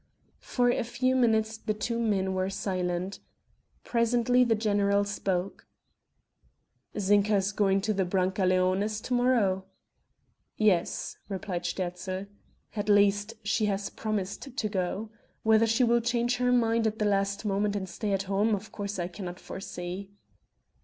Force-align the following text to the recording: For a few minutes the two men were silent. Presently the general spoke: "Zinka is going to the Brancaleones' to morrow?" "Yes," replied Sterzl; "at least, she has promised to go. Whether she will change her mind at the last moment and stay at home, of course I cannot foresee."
For 0.39 0.71
a 0.71 0.83
few 0.83 1.15
minutes 1.15 1.57
the 1.59 1.75
two 1.75 1.99
men 1.99 2.33
were 2.33 2.49
silent. 2.49 3.19
Presently 3.83 4.43
the 4.43 4.55
general 4.55 5.03
spoke: 5.03 5.67
"Zinka 6.97 7.35
is 7.35 7.51
going 7.51 7.81
to 7.81 7.93
the 7.93 8.03
Brancaleones' 8.03 8.99
to 9.03 9.13
morrow?" 9.13 9.65
"Yes," 10.57 11.17
replied 11.29 11.65
Sterzl; 11.65 12.25
"at 12.75 12.89
least, 12.89 13.35
she 13.43 13.65
has 13.67 13.91
promised 13.91 14.57
to 14.57 14.67
go. 14.69 15.11
Whether 15.43 15.67
she 15.67 15.83
will 15.83 16.01
change 16.01 16.37
her 16.37 16.51
mind 16.51 16.87
at 16.87 16.97
the 16.97 17.05
last 17.05 17.45
moment 17.45 17.75
and 17.75 17.87
stay 17.87 18.11
at 18.11 18.23
home, 18.23 18.55
of 18.55 18.71
course 18.71 18.97
I 18.97 19.07
cannot 19.07 19.39
foresee." 19.39 20.09